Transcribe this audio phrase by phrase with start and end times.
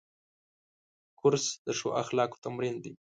[1.19, 2.91] کورس د ښو اخلاقو تمرین دی.